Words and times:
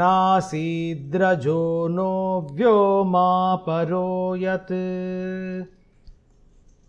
नासीद्रजो 0.00 1.62
नो 1.96 2.12
व्योमापरो 2.52 4.06
यत् 4.44 4.72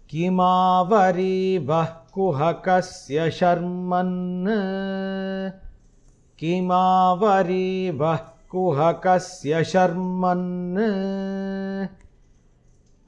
किमावरीवः 0.10 1.86
कुहकस्य 1.86 3.32
शर्मन्? 3.32 4.56
किमावरीवः 6.40 8.20
कुहकस्य 8.52 9.64
शर्मन्? 9.64 11.88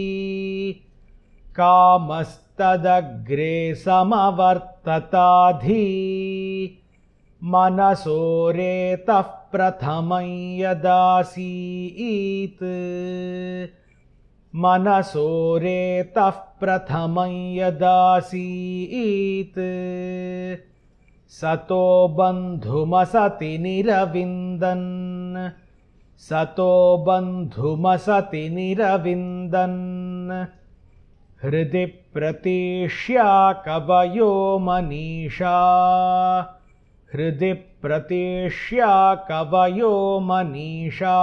कामस्तदग्रे 1.52 3.76
समवर्तताधि। 3.76 5.98
मनसोरेतः 7.44 9.22
प्रथमं 9.22 10.58
यदासीत्। 10.58 12.64
मनसोरेतः 14.56 16.30
प्रथमं 16.30 17.56
यदासीत्। 17.56 19.60
सतो 21.30 22.08
बन्धुमसति 22.08 23.58
निरविन्दन् 23.58 25.27
सतो 26.18 26.98
बन्धुमसति 26.98 28.50
निरविन्दन्। 28.50 30.46
हृदि 31.46 31.86
प्रतीष्या 31.86 33.54
कवयो 33.54 34.60
मनीषा। 34.60 35.58
हृदि 37.14 37.54
प्रतीष्या 37.54 39.16
कवयो 39.16 40.20
मनीषा। 40.20 41.18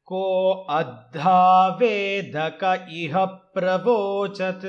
को 0.05 0.53
अद्धा 0.71 1.69
वेदक 1.69 2.89
इह 2.93 3.25
प्रवोचत्। 3.25 4.63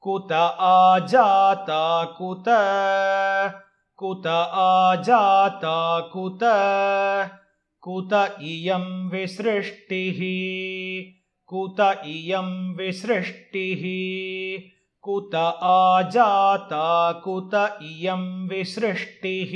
कुत 0.00 0.32
आजाता 0.60 2.04
कुत। 2.04 2.44
कुत 3.96 4.26
आजाता 4.26 6.00
कुत। 6.00 6.40
कुत 7.80 8.38
इयं 8.42 9.10
विसृष्टिः 9.10 10.18
कुत 11.48 12.02
इयं 12.06 12.76
विसृष्टिः। 12.76 13.82
कुत 15.02 15.58
आजाता 15.62 17.12
कुत 17.12 17.78
इयं 17.82 18.48
विसृष्टिः। 18.48 19.52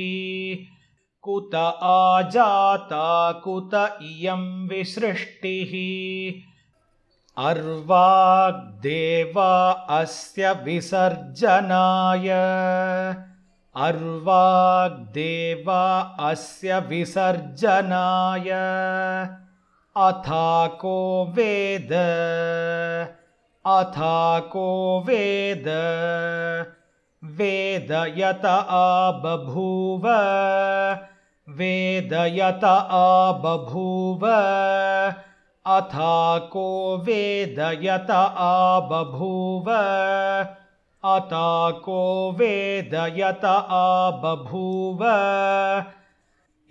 कुत 1.23 1.79
आजाता 1.83 3.33
कुत 3.33 3.99
इयं 4.03 4.69
विसृष्टिः। 4.69 5.73
अर्वाग्देवा 7.49 9.71
अस्य 9.71 10.53
विसर्जनाय। 10.53 12.29
अर्वाग्देवा 13.77 16.17
अस्य 16.21 16.79
विसर्जनाय 16.79 18.51
अथाको 19.97 21.25
वेद। 21.25 21.93
अथाको 23.67 25.01
वेद। 25.07 25.65
वेदयत 27.25 28.47
आबभूव 28.71 30.07
वेदयत 31.49 32.65
आबभूव 32.65 34.27
अथाको 35.67 36.99
वेदयत 36.99 38.11
आबभूव 38.11 39.71
अताको 41.05 42.33
वेदयत 42.33 43.45
आबभूव 43.79 45.05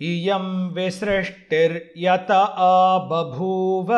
इयं 0.04 0.68
विसृष्टिर्यत 0.68 2.30
आबभूव। 2.58 3.92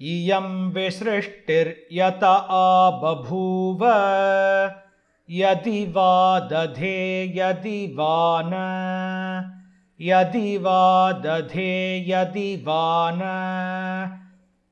इयं 0.00 0.70
विसृष्टिर्यत 0.70 2.24
आबभूव। 2.50 3.86
यदि 5.30 5.84
वा 5.84 6.40
दधे 6.40 7.32
यदि 7.36 7.86
वा 7.86 8.42
न। 8.44 8.52
यदि 10.00 10.58
वा 10.58 11.12
दधे 11.12 12.04
यदि 12.10 12.56
वा 12.56 13.10
न। 13.14 13.20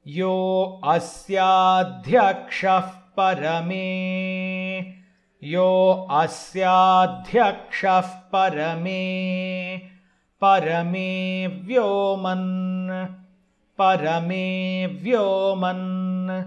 यो 0.06 0.80
अस्याध्यक्षः 0.84 2.80
परमे 3.16 4.97
यो 5.44 5.92
अस्याध्यक्षः 6.10 8.00
परमे 8.00 9.02
परमे 10.42 11.46
व्योमन् 11.46 13.06
परमे 13.78 14.86
व्योमन्। 14.86 16.42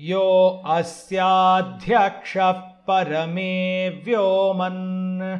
यो 0.00 0.26
अस्याध्यक्षः 0.66 2.50
परमे 2.88 3.88
व्योमन् 4.04 5.38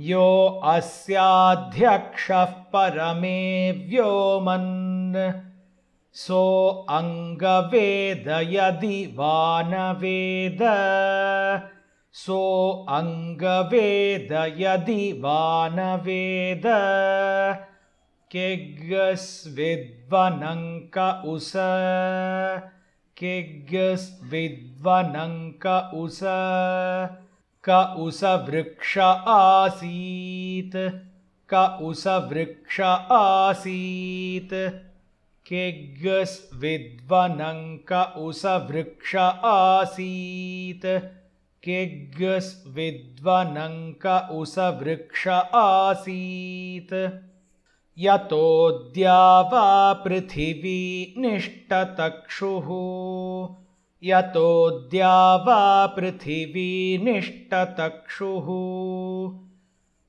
यो 0.00 0.60
अस्याध्यक्षः 0.64 2.44
परमे 2.44 3.70
व्योमन्। 3.90 5.32
सो 6.14 6.42
अङ्गवेद 6.90 8.28
यदि 8.50 9.06
वा 9.16 9.62
न 9.62 9.92
वेद 10.00 10.62
सो 12.14 12.40
अङ्गवेद 12.96 14.32
यदि 14.58 15.04
वा 15.22 15.38
न 15.68 15.86
वेद 16.02 16.66
किग्स्विद्वनङ्क 18.30 19.66
उस 21.32 21.48
किग्स्विद्वनङ्क 23.16 24.06
उस 26.02 26.20
क 27.64 27.80
उस 28.04 28.22
वृक्ष 28.48 28.92
आसीत् 29.34 30.78
क 31.48 31.64
उस 31.88 32.06
वृक्ष 32.30 32.80
आसीत् 33.18 34.54
किग्स् 35.46 36.38
विद्वनङ्क 36.62 37.92
उस 38.28 38.44
वृक्ष 38.70 39.14
आसीत् 39.56 40.86
किग्स् 41.68 42.68
विद्वनङ्क 42.68 44.30
उस 44.32 44.58
वृक्ष 44.58 45.28
आसीत्। 45.54 46.94
यतोऽद्या 47.98 49.40
वा 49.40 49.92
पृथिवी 49.92 51.14
निष्टतक्षुः 51.18 52.68
यतोऽद्या 54.04 55.36
वा 55.36 55.86
पृथिवी 55.86 56.98
निष्टतक्षुः 57.04 58.48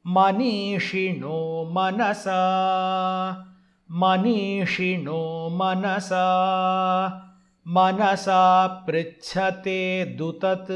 मनीषिणो 0.07 1.69
मनसा 1.71 2.41
मनीषिणो 3.91 5.49
मनसा 5.51 6.25
मनसा 7.67 8.67
पृच्छते 8.67 10.05
दुतत्। 10.05 10.71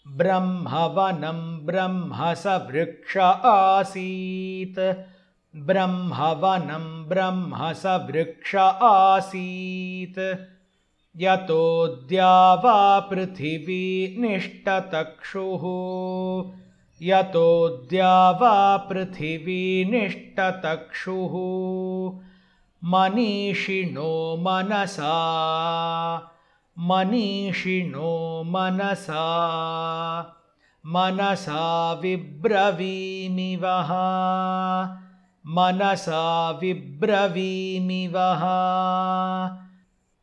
ब्रह्मवनं 0.08 1.66
ब्रह्म 1.66 2.34
स 2.34 2.48
वृक्ष 2.48 3.18
आसीत् 3.46 4.80
ब्रह्मवनं 5.56 7.10
ब्रह्म 7.10 7.74
स 7.74 7.86
वृक्ष 7.86 8.56
आसीत्। 8.56 10.20
यतोऽद्या 11.18 12.54
वा 12.54 13.00
पृथिवी 13.00 14.16
निष्टतक्षुः 14.20 15.64
यतोऽद्या 17.02 18.32
वा 18.32 18.78
पृथिवी 18.78 19.86
निष्टतक्षुः 19.86 21.34
मनीषिणो 22.84 24.38
मनसा 24.40 25.14
मनीषिणो 26.80 28.44
मनसा 28.44 29.26
मनसा 30.86 31.94
विब्रवीमि 31.94 33.56
वः 33.56 33.90
मनसा 35.46 36.20
विब्रवीमि 36.62 38.08
वः 38.14 38.44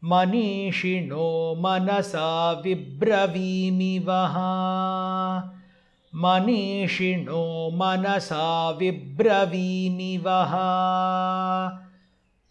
मनीषिणो 0.02 1.26
मनसा 1.60 2.28
विब्रवीमि 2.64 3.92
वः 4.06 4.36
मनीषिणो 6.12 7.42
मनसा 7.80 8.46
विब्रवीमि 8.78 10.16
वः 10.24 10.54